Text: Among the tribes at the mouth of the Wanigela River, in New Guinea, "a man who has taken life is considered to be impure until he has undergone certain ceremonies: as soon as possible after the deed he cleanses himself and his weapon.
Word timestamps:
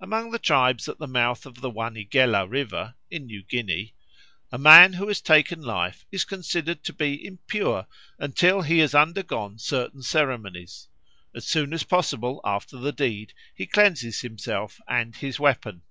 Among 0.00 0.32
the 0.32 0.40
tribes 0.40 0.88
at 0.88 0.98
the 0.98 1.06
mouth 1.06 1.46
of 1.46 1.60
the 1.60 1.70
Wanigela 1.70 2.44
River, 2.44 2.96
in 3.08 3.26
New 3.26 3.44
Guinea, 3.44 3.94
"a 4.50 4.58
man 4.58 4.94
who 4.94 5.06
has 5.06 5.20
taken 5.20 5.62
life 5.62 6.04
is 6.10 6.24
considered 6.24 6.82
to 6.82 6.92
be 6.92 7.24
impure 7.24 7.86
until 8.18 8.62
he 8.62 8.80
has 8.80 8.96
undergone 8.96 9.60
certain 9.60 10.02
ceremonies: 10.02 10.88
as 11.36 11.46
soon 11.46 11.72
as 11.72 11.84
possible 11.84 12.40
after 12.44 12.78
the 12.78 12.90
deed 12.90 13.32
he 13.54 13.64
cleanses 13.64 14.22
himself 14.22 14.80
and 14.88 15.14
his 15.14 15.38
weapon. 15.38 15.82